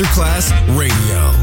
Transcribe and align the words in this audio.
Masterclass 0.00 0.50
Radio, 0.78 1.39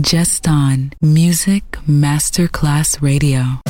just 0.00 0.48
on 0.48 0.92
Music 1.00 1.62
Masterclass 1.86 3.00
Radio. 3.00 3.63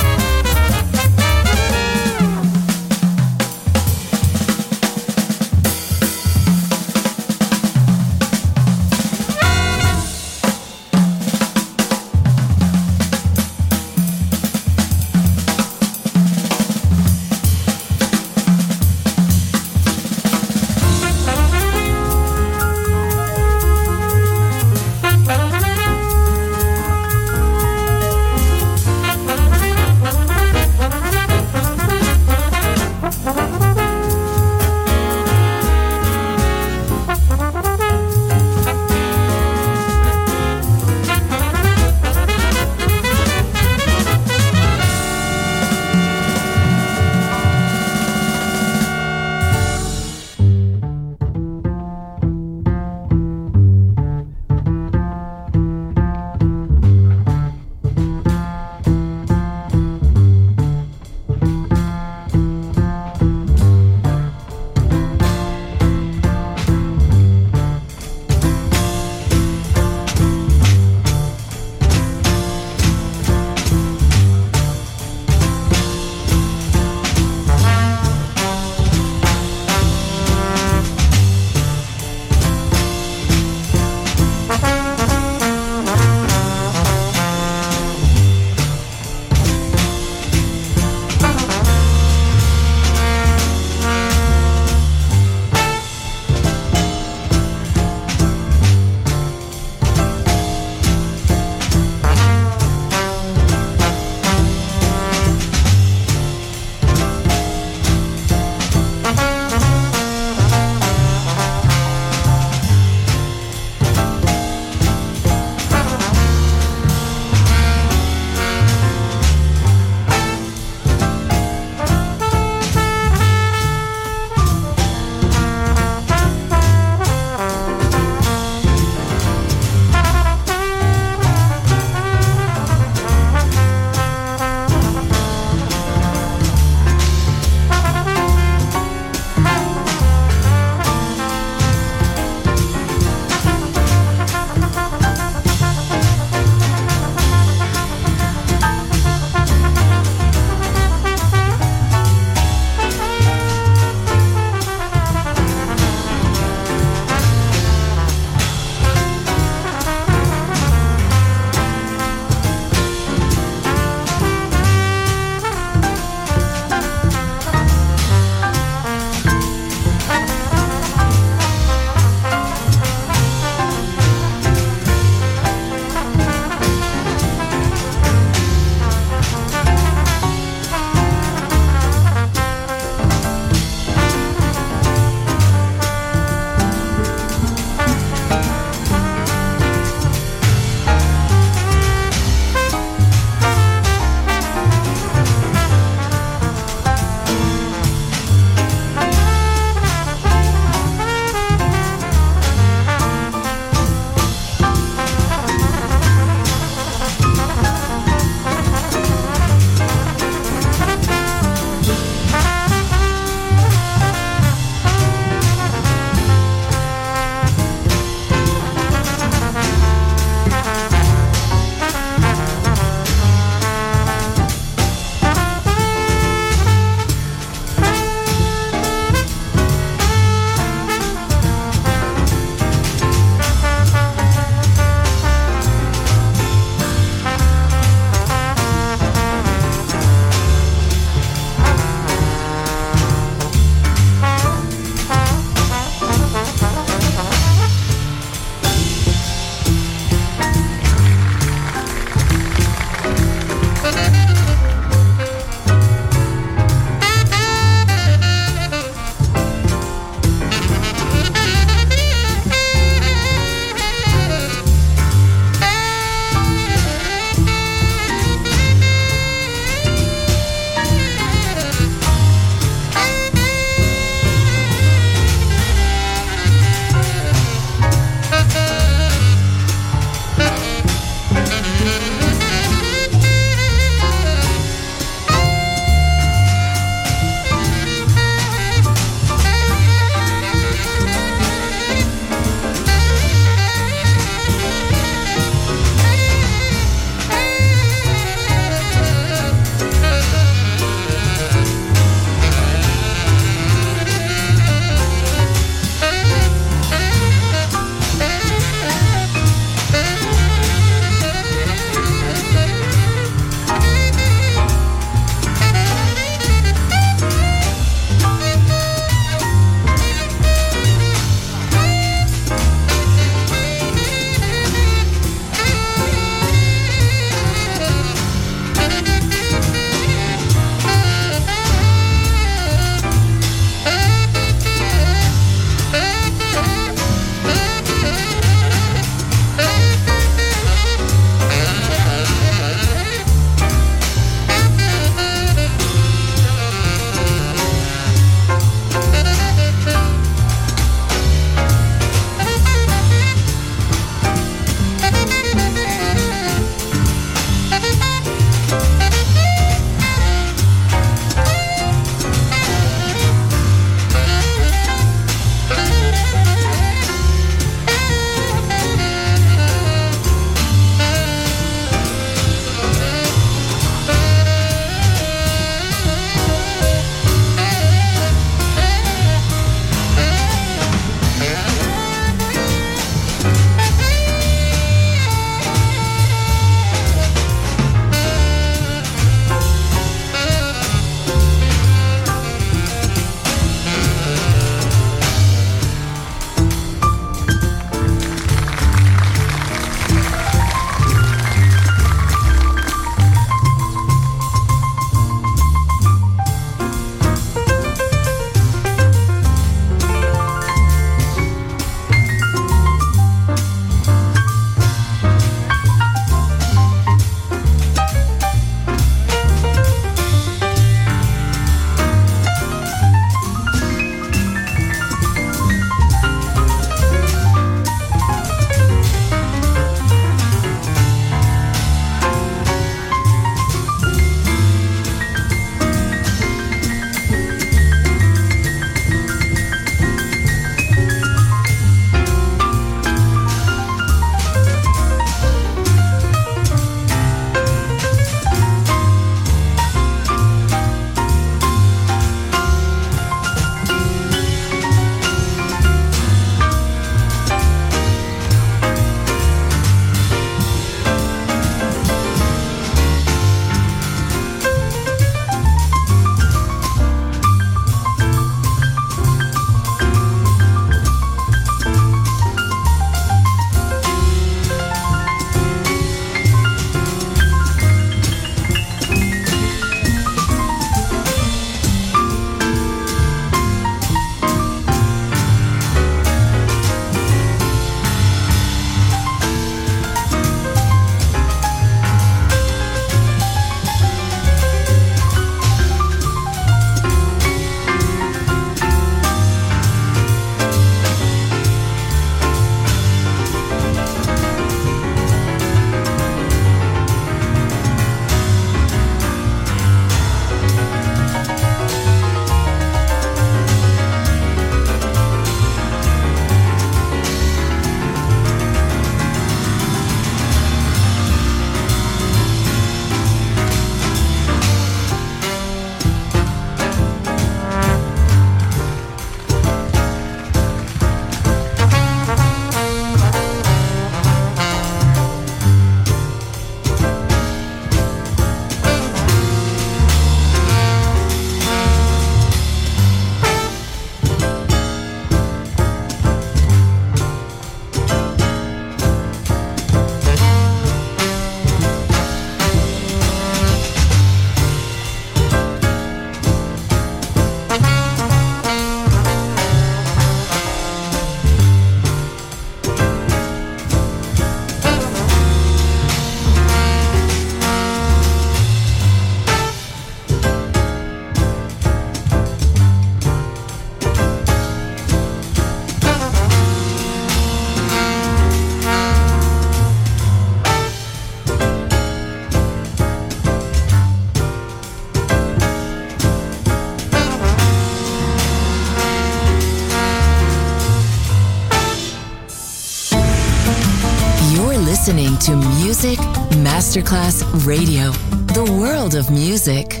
Masterclass 596.88 597.44
Radio. 597.66 598.12
The 598.54 598.62
world 598.62 599.12
of 599.12 599.28
music. 599.28 600.00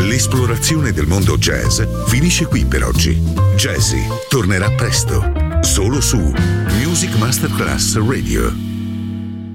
L'esplorazione 0.00 0.90
del 0.90 1.06
mondo 1.06 1.38
jazz 1.38 1.80
finisce 2.08 2.46
qui 2.46 2.64
per 2.64 2.82
oggi. 2.82 3.22
Jazzy 3.54 4.04
tornerà 4.28 4.68
presto, 4.72 5.22
solo 5.60 6.00
su 6.00 6.18
Music 6.84 7.14
Masterclass 7.18 7.96
Radio. 7.98 8.71